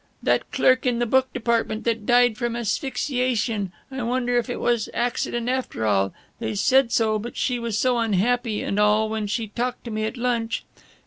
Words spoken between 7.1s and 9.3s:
but she was so unhappy and all when